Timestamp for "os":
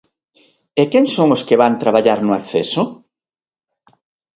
1.35-1.45